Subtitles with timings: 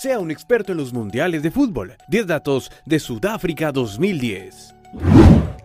[0.00, 1.96] Sea un experto en los mundiales de fútbol.
[2.06, 4.76] 10 datos de Sudáfrica 2010.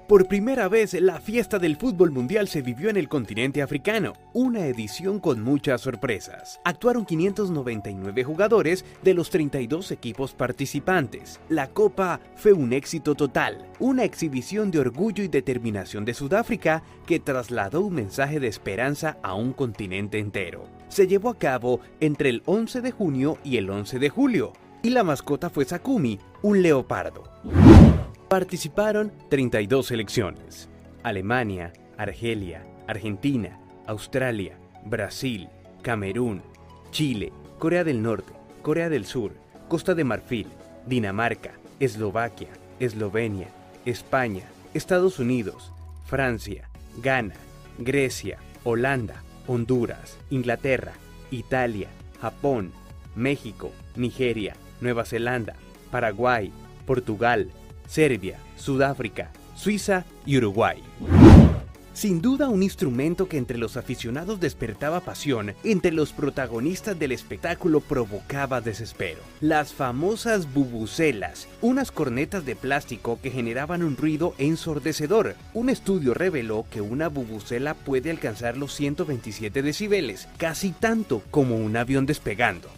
[0.08, 4.66] Por primera vez, la fiesta del fútbol mundial se vivió en el continente africano, una
[4.66, 6.60] edición con muchas sorpresas.
[6.66, 11.40] Actuaron 599 jugadores de los 32 equipos participantes.
[11.48, 17.22] La copa fue un éxito total, una exhibición de orgullo y determinación de Sudáfrica que
[17.22, 20.66] trasladó un mensaje de esperanza a un continente entero.
[20.90, 24.52] Se llevó a cabo entre el 11 de junio y el 11 de julio,
[24.82, 27.24] y la mascota fue Sakumi, un leopardo.
[28.34, 30.68] Participaron 32 selecciones.
[31.04, 35.50] Alemania, Argelia, Argentina, Australia, Brasil,
[35.84, 36.42] Camerún,
[36.90, 38.34] Chile, Corea del Norte,
[38.64, 39.34] Corea del Sur,
[39.68, 40.48] Costa de Marfil,
[40.88, 42.48] Dinamarca, Eslovaquia,
[42.80, 43.50] Eslovenia,
[43.86, 45.72] España, Estados Unidos,
[46.08, 46.68] Francia,
[47.04, 47.36] Ghana,
[47.78, 50.94] Grecia, Holanda, Honduras, Inglaterra,
[51.30, 52.72] Italia, Japón,
[53.16, 55.54] México, Nigeria, Nueva Zelanda,
[55.92, 56.52] Paraguay,
[56.88, 57.52] Portugal,
[57.88, 60.82] Serbia, Sudáfrica, Suiza y Uruguay.
[61.94, 67.82] Sin duda un instrumento que entre los aficionados despertaba pasión, entre los protagonistas del espectáculo
[67.82, 69.20] provocaba desespero.
[69.42, 75.36] Las famosas bubucelas, unas cornetas de plástico que generaban un ruido ensordecedor.
[75.54, 81.78] Un estudio reveló que una bubucela puede alcanzar los 127 decibeles, casi tanto como un
[81.78, 82.70] avión despegando.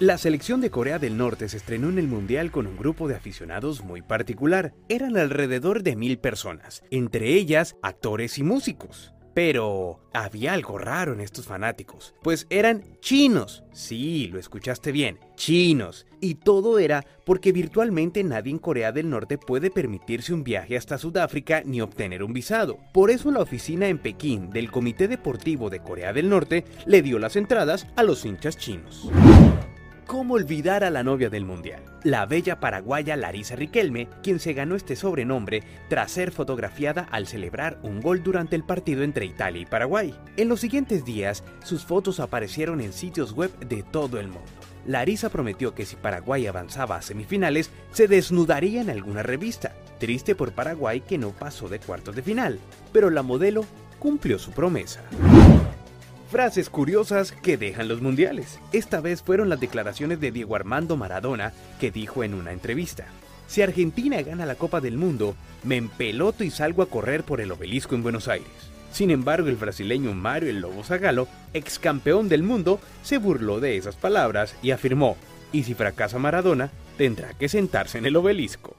[0.00, 3.16] La selección de Corea del Norte se estrenó en el Mundial con un grupo de
[3.16, 4.72] aficionados muy particular.
[4.88, 9.12] Eran alrededor de mil personas, entre ellas actores y músicos.
[9.34, 13.62] Pero había algo raro en estos fanáticos, pues eran chinos.
[13.72, 16.06] Sí, lo escuchaste bien, chinos.
[16.18, 20.96] Y todo era porque virtualmente nadie en Corea del Norte puede permitirse un viaje hasta
[20.96, 22.78] Sudáfrica ni obtener un visado.
[22.94, 27.18] Por eso la oficina en Pekín del Comité Deportivo de Corea del Norte le dio
[27.18, 29.10] las entradas a los hinchas chinos.
[30.10, 31.84] ¿Cómo olvidar a la novia del Mundial?
[32.02, 37.78] La bella paraguaya Larisa Riquelme, quien se ganó este sobrenombre tras ser fotografiada al celebrar
[37.84, 40.12] un gol durante el partido entre Italia y Paraguay.
[40.36, 44.50] En los siguientes días, sus fotos aparecieron en sitios web de todo el mundo.
[44.84, 49.76] Larisa prometió que si Paraguay avanzaba a semifinales, se desnudaría en alguna revista.
[50.00, 52.58] Triste por Paraguay que no pasó de cuartos de final,
[52.92, 53.64] pero la modelo
[54.00, 55.02] cumplió su promesa.
[56.30, 58.60] Frases curiosas que dejan los mundiales.
[58.72, 63.06] Esta vez fueron las declaraciones de Diego Armando Maradona, que dijo en una entrevista.
[63.48, 67.50] Si Argentina gana la Copa del Mundo, me empeloto y salgo a correr por el
[67.50, 68.46] obelisco en Buenos Aires.
[68.92, 73.76] Sin embargo, el brasileño Mario El Lobo Zagalo, ex campeón del mundo, se burló de
[73.76, 75.16] esas palabras y afirmó,
[75.50, 78.76] y si fracasa Maradona, tendrá que sentarse en el obelisco.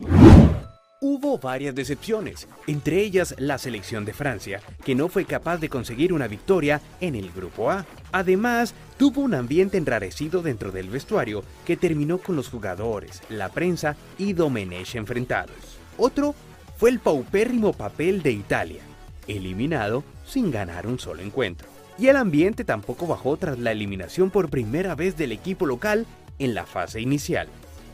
[1.24, 6.14] Hubo varias decepciones, entre ellas la selección de Francia, que no fue capaz de conseguir
[6.14, 7.86] una victoria en el Grupo A.
[8.12, 13.96] Además, tuvo un ambiente enrarecido dentro del vestuario que terminó con los jugadores, la prensa
[14.18, 15.56] y Domenech enfrentados.
[15.96, 16.34] Otro
[16.78, 18.82] fue el paupérrimo papel de Italia,
[19.28, 21.68] eliminado sin ganar un solo encuentro.
[22.00, 26.08] Y el ambiente tampoco bajó tras la eliminación por primera vez del equipo local
[26.40, 27.48] en la fase inicial.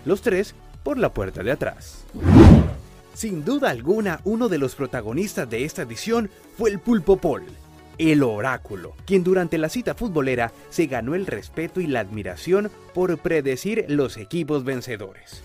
[0.05, 2.05] Los tres por la puerta de atrás.
[3.17, 7.45] Sin duda alguna, uno de los protagonistas de esta edición fue el Pulpo Paul,
[7.97, 13.17] el oráculo, quien durante la cita futbolera se ganó el respeto y la admiración por
[13.17, 15.41] predecir los equipos vencedores.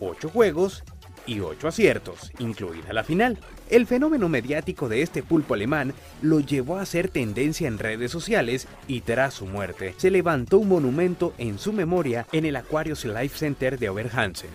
[0.00, 0.82] Ocho juegos
[1.24, 3.38] y ocho aciertos, incluida la final.
[3.70, 8.66] El fenómeno mediático de este pulpo alemán lo llevó a ser tendencia en redes sociales
[8.88, 13.38] y tras su muerte se levantó un monumento en su memoria en el Aquarius Life
[13.38, 14.50] Center de Oberhansen.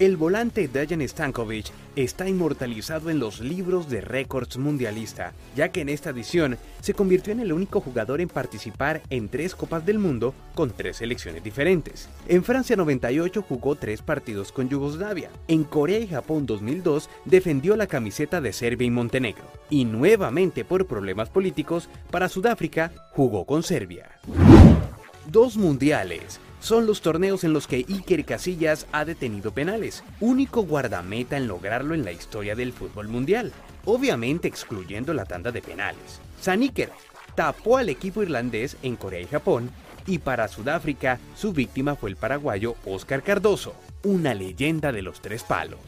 [0.00, 5.88] El volante Dejan Stankovic está inmortalizado en los libros de récords mundialista, ya que en
[5.88, 10.34] esta edición se convirtió en el único jugador en participar en tres Copas del Mundo
[10.56, 12.08] con tres selecciones diferentes.
[12.26, 15.30] En Francia 98 jugó tres partidos con Yugoslavia.
[15.46, 19.44] En Corea y Japón 2002 defendió la camiseta de Serbia y Montenegro.
[19.70, 24.10] Y nuevamente por problemas políticos, para Sudáfrica jugó con Serbia.
[25.30, 31.36] Dos mundiales, son los torneos en los que Iker Casillas ha detenido penales, único guardameta
[31.36, 33.52] en lograrlo en la historia del fútbol mundial,
[33.84, 36.22] obviamente excluyendo la tanda de penales.
[36.40, 36.90] San Iker
[37.34, 39.70] tapó al equipo irlandés en Corea y Japón
[40.06, 45.42] y para Sudáfrica su víctima fue el paraguayo Oscar Cardoso, una leyenda de los tres
[45.42, 45.80] palos.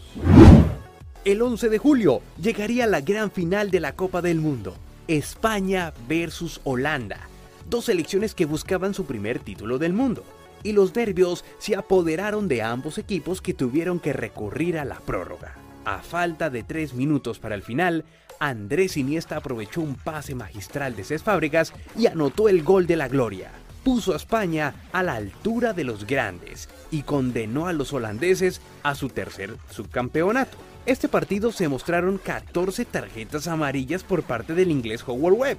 [1.24, 4.76] El 11 de julio llegaría la gran final de la Copa del Mundo,
[5.08, 7.20] España versus Holanda,
[7.66, 10.22] dos selecciones que buscaban su primer título del mundo
[10.62, 15.54] y los nervios se apoderaron de ambos equipos que tuvieron que recurrir a la prórroga.
[15.84, 18.04] A falta de tres minutos para el final,
[18.40, 23.08] Andrés Iniesta aprovechó un pase magistral de Cés Fábregas y anotó el gol de la
[23.08, 23.50] gloria.
[23.84, 28.96] puso a España a la altura de los grandes y condenó a los holandeses a
[28.96, 30.58] su tercer subcampeonato.
[30.86, 35.58] Este partido se mostraron 14 tarjetas amarillas por parte del inglés Howard Webb.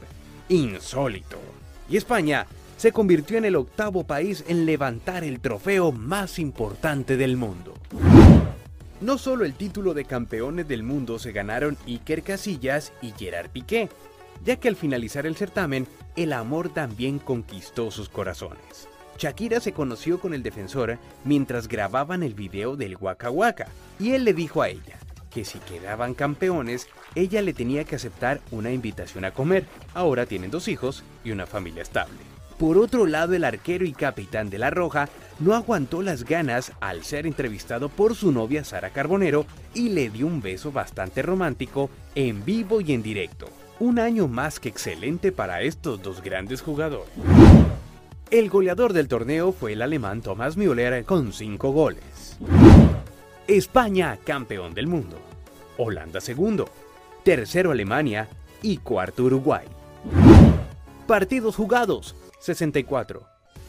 [0.50, 1.38] Insólito.
[1.90, 2.48] Y España
[2.78, 7.74] se convirtió en el octavo país en levantar el trofeo más importante del mundo.
[9.02, 13.90] No solo el título de campeones del mundo se ganaron Iker Casillas y Gerard Piqué,
[14.44, 18.88] ya que al finalizar el certamen, el amor también conquistó sus corazones.
[19.18, 23.68] Shakira se conoció con el defensor mientras grababan el video del Waka Waka,
[24.00, 25.00] y él le dijo a ella
[25.32, 29.66] que si quedaban campeones, ella le tenía que aceptar una invitación a comer.
[29.94, 32.37] Ahora tienen dos hijos y una familia estable.
[32.58, 35.10] Por otro lado, el arquero y capitán de La Roja
[35.40, 39.46] no aguantó las ganas al ser entrevistado por su novia Sara Carbonero
[39.76, 43.48] y le dio un beso bastante romántico en vivo y en directo.
[43.80, 47.12] Un año más que excelente para estos dos grandes jugadores.
[48.32, 52.40] El goleador del torneo fue el alemán Thomas Müller con 5 goles.
[53.48, 55.18] España, campeón del mundo.
[55.78, 56.68] Holanda segundo.
[57.24, 58.28] Tercero Alemania
[58.64, 59.66] y cuarto Uruguay.
[61.06, 63.24] Partidos jugados, 64.